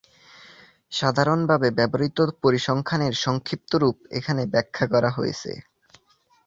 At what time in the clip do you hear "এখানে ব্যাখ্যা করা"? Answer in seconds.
4.17-5.09